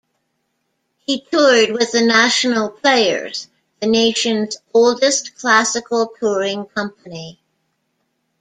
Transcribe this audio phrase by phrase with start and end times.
[0.97, 3.47] He toured with the National Players,
[3.81, 7.39] the nation's oldest classical touring company.